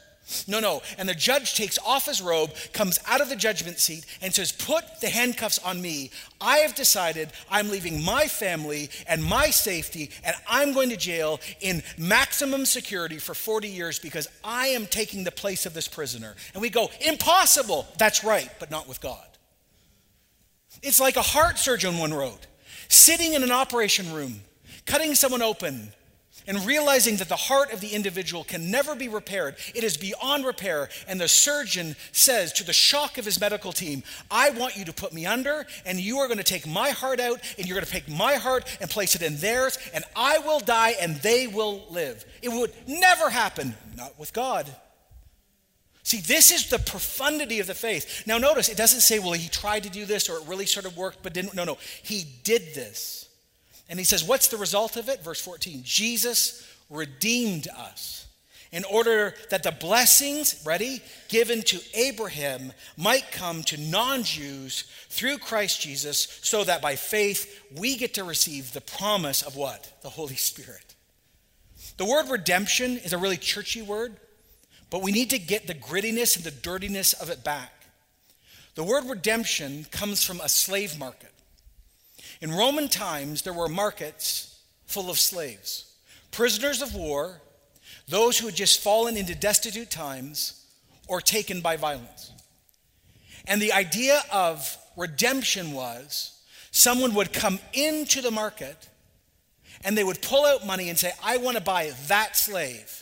[0.47, 0.83] No, no.
[0.99, 4.53] And the judge takes off his robe, comes out of the judgment seat, and says,
[4.53, 6.11] Put the handcuffs on me.
[6.41, 11.41] I have decided I'm leaving my family and my safety, and I'm going to jail
[11.61, 16.35] in maximum security for 40 years because I am taking the place of this prisoner.
[16.55, 17.87] And we go, Impossible.
[17.99, 19.27] That's right, but not with God.
[20.83, 22.47] It's like a heart surgeon one wrote,
[22.89, 24.41] sitting in an operation room,
[24.87, 25.93] cutting someone open
[26.47, 29.57] and realizing that the heart of the individual can never be repaired.
[29.75, 30.89] It is beyond repair.
[31.07, 34.93] And the surgeon says to the shock of his medical team, I want you to
[34.93, 37.87] put me under, and you are going to take my heart out, and you're going
[37.87, 41.47] to take my heart and place it in theirs, and I will die, and they
[41.47, 42.25] will live.
[42.43, 44.67] It would never happen, not with God.
[46.05, 48.25] See, this is the profundity of the faith.
[48.27, 50.85] Now, notice it doesn't say, well, he tried to do this or it really sort
[50.85, 51.55] of worked, but didn't.
[51.55, 51.79] No, no.
[52.03, 53.29] He did this.
[53.93, 55.23] And he says, What's the result of it?
[55.23, 58.27] Verse 14 Jesus redeemed us
[58.73, 65.37] in order that the blessings, ready, given to Abraham might come to non Jews through
[65.37, 69.93] Christ Jesus, so that by faith we get to receive the promise of what?
[70.01, 70.95] The Holy Spirit.
[71.99, 74.17] The word redemption is a really churchy word,
[74.89, 77.75] but we need to get the grittiness and the dirtiness of it back.
[78.75, 81.32] The word redemption comes from a slave market.
[82.43, 85.95] In Roman times, there were markets full of slaves,
[86.33, 87.41] prisoners of war,
[88.09, 90.67] those who had just fallen into destitute times
[91.07, 92.33] or taken by violence.
[93.47, 96.37] And the idea of redemption was
[96.73, 98.89] someone would come into the market
[99.85, 103.02] and they would pull out money and say, I want to buy that slave.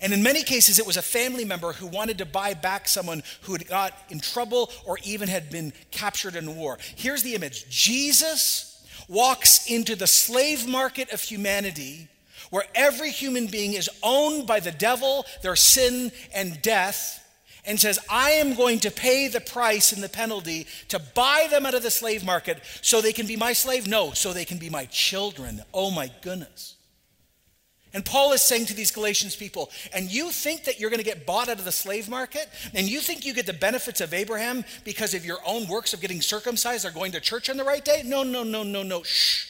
[0.00, 3.22] And in many cases, it was a family member who wanted to buy back someone
[3.42, 6.78] who had got in trouble or even had been captured in war.
[6.96, 8.72] Here's the image Jesus
[9.08, 12.08] walks into the slave market of humanity
[12.50, 17.22] where every human being is owned by the devil, their sin, and death,
[17.64, 21.66] and says, I am going to pay the price and the penalty to buy them
[21.66, 23.88] out of the slave market so they can be my slave?
[23.88, 25.62] No, so they can be my children.
[25.74, 26.75] Oh my goodness.
[27.96, 31.04] And Paul is saying to these Galatians people, and you think that you're going to
[31.04, 32.46] get bought out of the slave market?
[32.74, 36.02] And you think you get the benefits of Abraham because of your own works of
[36.02, 38.02] getting circumcised or going to church on the right day?
[38.04, 39.02] No, no, no, no, no.
[39.02, 39.46] Shh.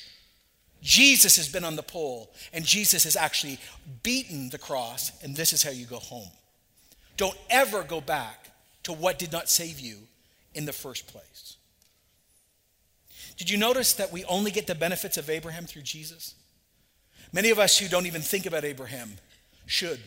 [0.81, 3.59] Jesus has been on the pole, and Jesus has actually
[4.05, 6.31] beaten the cross, and this is how you go home.
[7.17, 8.53] Don't ever go back
[8.85, 9.97] to what did not save you
[10.55, 11.57] in the first place.
[13.37, 16.37] Did you notice that we only get the benefits of Abraham through Jesus?
[17.37, 19.11] Many of us who don't even think about Abraham
[19.67, 20.01] should.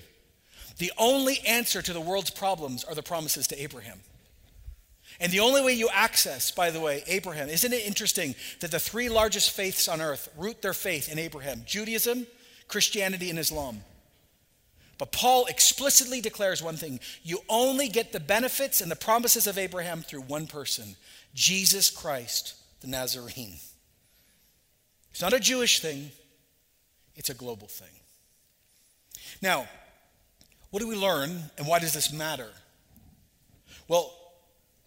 [0.80, 4.00] The only answer to the world's problems are the promises to Abraham.
[5.20, 8.80] And the only way you access, by the way, Abraham, isn't it interesting that the
[8.80, 12.26] three largest faiths on earth root their faith in Abraham Judaism,
[12.68, 13.84] Christianity, and Islam?
[14.98, 19.60] But Paul explicitly declares one thing you only get the benefits and the promises of
[19.60, 20.96] Abraham through one person
[21.36, 23.58] Jesus Christ, the Nazarene.
[25.12, 26.10] It's not a Jewish thing,
[27.20, 28.00] it's a global thing.
[29.42, 29.68] Now,
[30.72, 32.48] what do we learn and why does this matter?
[33.90, 34.16] Well,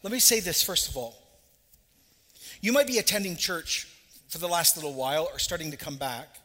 [0.02, 1.14] let me say this first of all.
[2.62, 3.86] You might be attending church
[4.28, 6.38] for the last little while or starting to come back,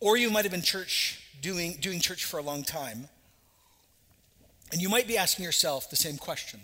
[0.00, 3.08] or you might have been church doing, doing church for a long time.
[4.72, 6.58] And you might be asking yourself the same question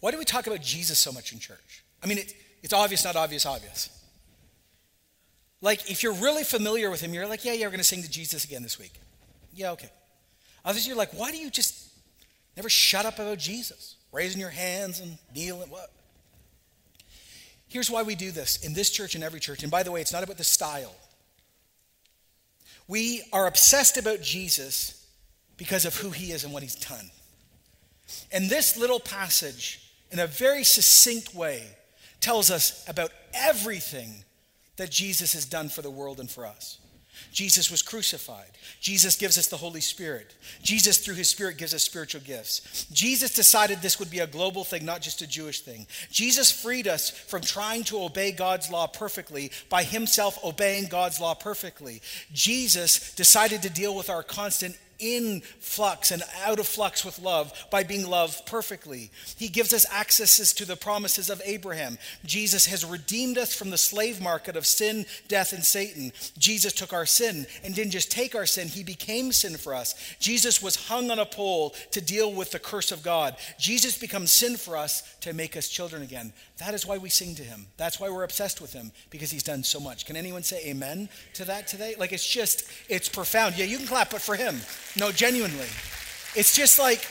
[0.00, 1.84] Why do we talk about Jesus so much in church?
[2.02, 3.99] I mean, it, it's obvious, not obvious, obvious.
[5.62, 8.02] Like, if you're really familiar with him, you're like, yeah, yeah, we're going to sing
[8.02, 8.94] to Jesus again this week.
[9.54, 9.90] Yeah, okay.
[10.64, 11.90] Others, you're like, why do you just
[12.56, 13.96] never shut up about Jesus?
[14.12, 15.90] Raising your hands and kneeling, what?
[17.68, 19.62] Here's why we do this in this church and every church.
[19.62, 20.94] And by the way, it's not about the style.
[22.88, 25.06] We are obsessed about Jesus
[25.56, 27.10] because of who he is and what he's done.
[28.32, 31.62] And this little passage, in a very succinct way,
[32.20, 34.24] tells us about everything
[34.80, 36.78] that Jesus has done for the world and for us.
[37.32, 38.50] Jesus was crucified.
[38.80, 40.34] Jesus gives us the Holy Spirit.
[40.62, 42.86] Jesus, through his Spirit, gives us spiritual gifts.
[42.92, 45.86] Jesus decided this would be a global thing, not just a Jewish thing.
[46.10, 51.34] Jesus freed us from trying to obey God's law perfectly by himself obeying God's law
[51.34, 52.00] perfectly.
[52.32, 57.52] Jesus decided to deal with our constant in flux and out of flux with love
[57.70, 59.10] by being loved perfectly.
[59.36, 61.98] He gives us accesses to the promises of Abraham.
[62.24, 66.12] Jesus has redeemed us from the slave market of sin, death, and Satan.
[66.38, 69.94] Jesus took our sin and didn't just take our sin, he became sin for us.
[70.18, 73.36] Jesus was hung on a pole to deal with the curse of God.
[73.58, 76.32] Jesus becomes sin for us to make us children again.
[76.58, 77.66] That is why we sing to him.
[77.76, 80.04] That's why we're obsessed with him because he's done so much.
[80.04, 81.94] Can anyone say amen to that today?
[81.98, 83.56] Like it's just, it's profound.
[83.56, 84.60] Yeah, you can clap, but for him.
[84.98, 85.68] No, genuinely.
[86.34, 87.06] It's just like,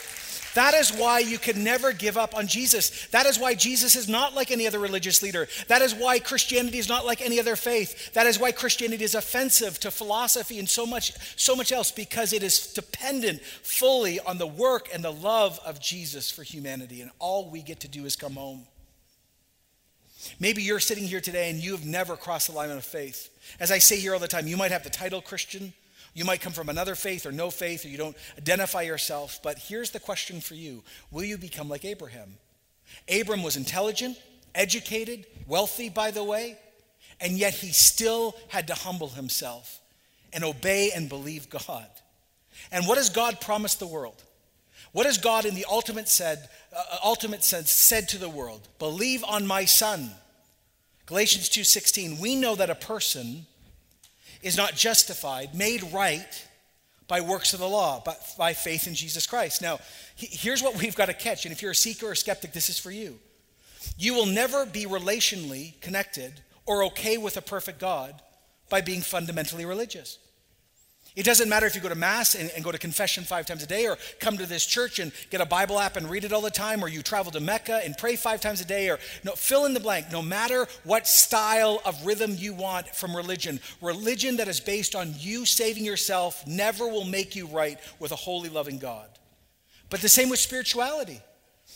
[0.56, 3.08] that is why you can never give up on Jesus.
[3.08, 5.48] That is why Jesus is not like any other religious leader.
[5.68, 8.14] That is why Christianity is not like any other faith.
[8.14, 12.34] That is why Christianity is offensive to philosophy and so much so much else because
[12.34, 17.12] it is dependent fully on the work and the love of Jesus for humanity and
[17.20, 18.66] all we get to do is come home.
[20.40, 23.30] Maybe you're sitting here today and you have never crossed the line of faith.
[23.60, 25.74] As I say here all the time, you might have the title Christian,
[26.20, 29.40] you might come from another faith or no faith, or you don't identify yourself.
[29.42, 32.34] But here's the question for you Will you become like Abraham?
[33.10, 34.18] Abram was intelligent,
[34.54, 36.58] educated, wealthy, by the way,
[37.22, 39.80] and yet he still had to humble himself
[40.34, 41.88] and obey and believe God.
[42.70, 44.22] And what has God promised the world?
[44.92, 48.68] What has God, in the ultimate, said, uh, ultimate sense, said to the world?
[48.78, 50.12] Believe on my Son.
[51.06, 52.20] Galatians 2:16.
[52.20, 53.46] We know that a person
[54.42, 56.46] is not justified, made right
[57.08, 59.62] by works of the law, but by faith in Jesus Christ.
[59.62, 59.80] Now,
[60.16, 62.80] here's what we've got to catch, and if you're a seeker or skeptic, this is
[62.80, 63.20] for you.
[63.98, 68.22] You will never be relationally connected or okay with a perfect God
[68.70, 70.20] by being fundamentally religious.
[71.20, 73.62] It doesn't matter if you go to Mass and, and, go to confession five times
[73.62, 76.32] a day, or come to this church and get a Bible app and read it
[76.32, 79.00] all the time, or you travel to Mecca and pray five times a day, or
[79.26, 80.14] no, fill in the blank.
[80.14, 85.14] No matter what style of rhythm you want from religion, religion that is based on
[85.18, 89.10] you saving yourself never will make you right with a holy, loving God.
[89.90, 91.20] But the same with spirituality.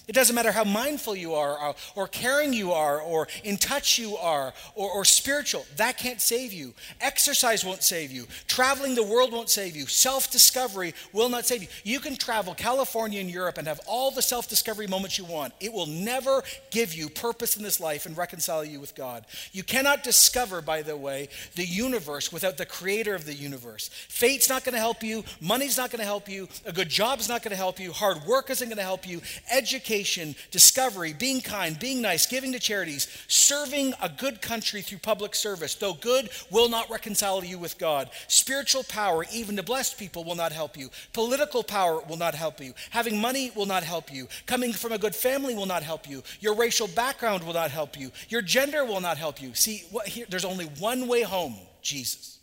[0.05, 3.97] It doesn't matter how mindful you are, or, or caring you are, or in touch
[3.97, 5.65] you are, or, or spiritual.
[5.77, 6.73] That can't save you.
[6.99, 8.27] Exercise won't save you.
[8.47, 9.85] Traveling the world won't save you.
[9.85, 11.69] Self discovery will not save you.
[11.85, 15.53] You can travel California and Europe and have all the self discovery moments you want.
[15.61, 19.25] It will never give you purpose in this life and reconcile you with God.
[19.53, 23.89] You cannot discover, by the way, the universe without the creator of the universe.
[24.09, 25.23] Fate's not going to help you.
[25.39, 26.49] Money's not going to help you.
[26.65, 27.93] A good job's not going to help you.
[27.93, 29.21] Hard work isn't going to help you.
[29.49, 34.97] Education education, discovery, being kind, being nice, giving to charities, serving a good country through
[34.97, 38.09] public service, though good will not reconcile you with God.
[38.27, 40.89] Spiritual power, even to bless people, will not help you.
[41.13, 42.73] Political power will not help you.
[42.89, 44.27] Having money will not help you.
[44.47, 46.23] Coming from a good family will not help you.
[46.39, 48.11] Your racial background will not help you.
[48.29, 49.53] Your gender will not help you.
[49.53, 52.39] See, what, here, there's only one way home Jesus.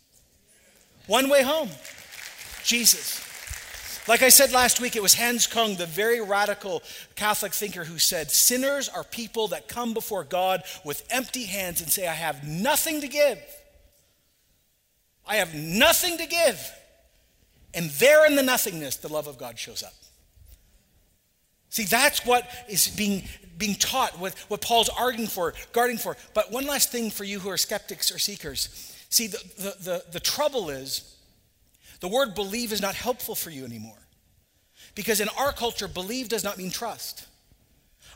[1.07, 1.69] One way home
[2.63, 3.30] Jesus.
[4.07, 6.81] Like I said last week, it was Hans Kung, the very radical
[7.15, 11.91] Catholic thinker, who said, Sinners are people that come before God with empty hands and
[11.91, 13.39] say, I have nothing to give.
[15.27, 16.71] I have nothing to give.
[17.73, 19.93] And there in the nothingness, the love of God shows up.
[21.69, 23.23] See, that's what is being,
[23.57, 26.17] being taught, what, what Paul's arguing for, guarding for.
[26.33, 28.93] But one last thing for you who are skeptics or seekers.
[29.09, 31.15] See, the, the, the, the trouble is,
[32.01, 33.97] the word believe is not helpful for you anymore.
[34.93, 37.25] Because in our culture, believe does not mean trust.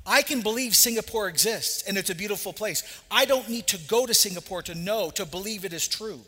[0.05, 2.83] I can believe Singapore exists and it's a beautiful place.
[3.09, 6.19] I don't need to go to Singapore to know, to believe it is true.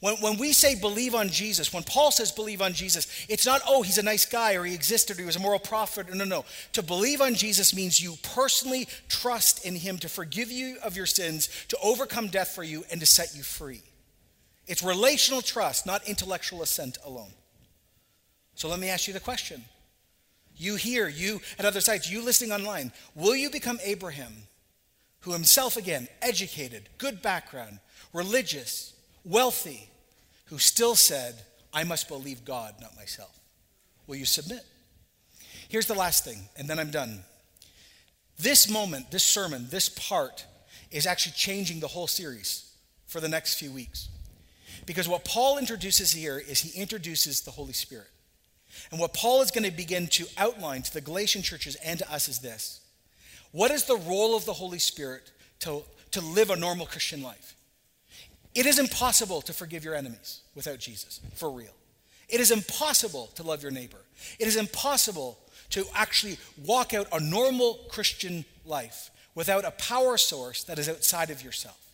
[0.00, 3.60] When, when we say believe on Jesus, when Paul says believe on Jesus, it's not,
[3.68, 6.08] oh, he's a nice guy or he existed or he was a moral prophet.
[6.08, 6.24] No, no.
[6.24, 6.44] No.
[6.72, 11.04] To believe on Jesus means you personally trust in him to forgive you of your
[11.04, 13.82] sins, to overcome death for you, and to set you free.
[14.70, 17.32] It's relational trust, not intellectual assent alone.
[18.54, 19.64] So let me ask you the question.
[20.56, 24.32] You here, you at other sites, you listening online, will you become Abraham,
[25.22, 27.80] who himself, again, educated, good background,
[28.12, 28.94] religious,
[29.24, 29.90] wealthy,
[30.44, 31.34] who still said,
[31.74, 33.40] I must believe God, not myself?
[34.06, 34.64] Will you submit?
[35.68, 37.24] Here's the last thing, and then I'm done.
[38.38, 40.46] This moment, this sermon, this part
[40.92, 42.72] is actually changing the whole series
[43.08, 44.10] for the next few weeks.
[44.90, 48.08] Because what Paul introduces here is he introduces the Holy Spirit.
[48.90, 52.12] And what Paul is going to begin to outline to the Galatian churches and to
[52.12, 52.80] us is this
[53.52, 55.30] What is the role of the Holy Spirit
[55.60, 57.54] to, to live a normal Christian life?
[58.52, 61.76] It is impossible to forgive your enemies without Jesus, for real.
[62.28, 64.00] It is impossible to love your neighbor.
[64.40, 65.38] It is impossible
[65.70, 66.36] to actually
[66.66, 71.89] walk out a normal Christian life without a power source that is outside of yourself.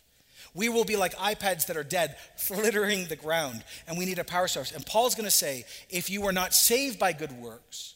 [0.53, 4.23] We will be like iPads that are dead, flittering the ground, and we need a
[4.23, 4.71] power source.
[4.71, 7.95] And Paul's going to say if you are not saved by good works,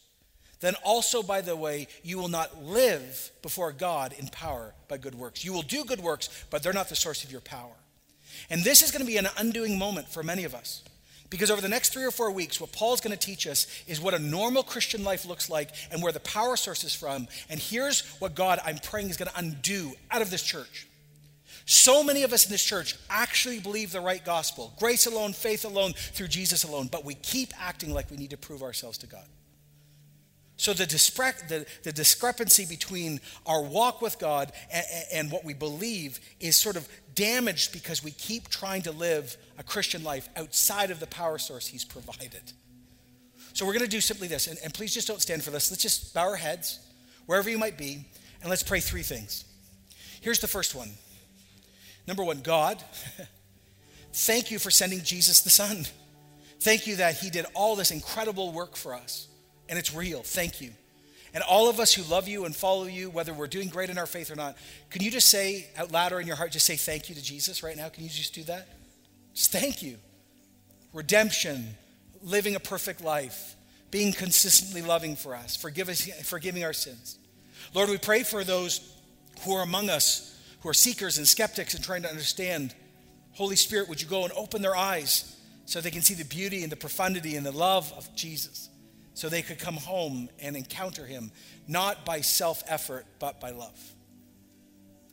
[0.61, 5.15] then also, by the way, you will not live before God in power by good
[5.15, 5.43] works.
[5.43, 7.73] You will do good works, but they're not the source of your power.
[8.49, 10.83] And this is going to be an undoing moment for many of us.
[11.31, 14.01] Because over the next three or four weeks, what Paul's going to teach us is
[14.01, 17.27] what a normal Christian life looks like and where the power source is from.
[17.49, 20.87] And here's what God, I'm praying, is going to undo out of this church.
[21.66, 25.66] So many of us in this church actually believe the right gospel grace alone, faith
[25.66, 29.07] alone, through Jesus alone, but we keep acting like we need to prove ourselves to
[29.07, 29.26] God.
[30.62, 35.55] So the, dispre- the, the discrepancy between our walk with God and, and what we
[35.55, 40.91] believe is sort of damaged because we keep trying to live a Christian life outside
[40.91, 42.53] of the power source He's provided.
[43.53, 45.72] So we're going to do simply this, and, and please just don't stand for this.
[45.72, 46.80] Let's just bow our heads,
[47.26, 48.05] wherever you might be,
[48.41, 49.45] and let's pray three things.
[50.22, 50.91] Here's the first one.
[52.07, 52.83] Number one, God,
[54.13, 55.85] thank you for sending Jesus the Son.
[56.59, 59.27] Thank you that He did all this incredible work for us,
[59.69, 60.23] and it's real.
[60.23, 60.71] Thank you.
[61.33, 63.97] And all of us who love you and follow you, whether we're doing great in
[63.97, 64.57] our faith or not,
[64.89, 67.23] can you just say out loud or in your heart, just say thank you to
[67.23, 67.87] Jesus right now?
[67.87, 68.67] Can you just do that?
[69.33, 69.97] Just thank you.
[70.93, 71.75] Redemption,
[72.21, 73.55] living a perfect life,
[73.91, 77.17] being consistently loving for us, us, forgiving our sins.
[77.73, 78.93] Lord, we pray for those
[79.41, 82.74] who are among us who are seekers and skeptics and trying to understand.
[83.34, 86.64] Holy Spirit, would you go and open their eyes so they can see the beauty
[86.64, 88.70] and the profundity and the love of Jesus,
[89.14, 91.32] so they could come home and encounter him,
[91.68, 93.80] not by self effort, but by love.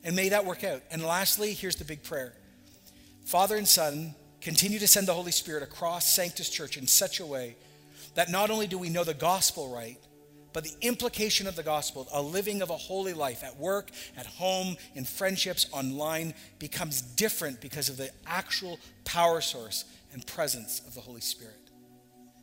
[0.04, 0.82] And may that work out.
[0.90, 2.34] And lastly, here's the big prayer
[3.24, 7.26] Father and Son, continue to send the Holy Spirit across Sanctus Church in such a
[7.26, 7.56] way
[8.14, 9.98] that not only do we know the gospel right,
[10.52, 14.26] but the implication of the gospel, a living of a holy life at work, at
[14.26, 20.94] home, in friendships, online, becomes different because of the actual power source and presence of
[20.94, 21.54] the Holy Spirit.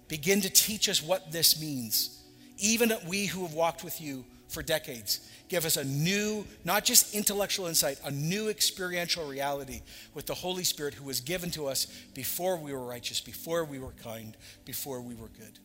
[0.07, 2.21] Begin to teach us what this means.
[2.57, 7.15] Even we who have walked with you for decades, give us a new, not just
[7.15, 9.81] intellectual insight, a new experiential reality
[10.13, 13.79] with the Holy Spirit who was given to us before we were righteous, before we
[13.79, 15.59] were kind, before we were good.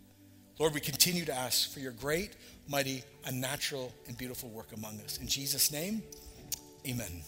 [0.60, 2.36] Lord, we continue to ask for your great,
[2.68, 5.16] mighty, unnatural, and beautiful work among us.
[5.16, 6.02] In Jesus' name,
[6.86, 7.22] amen.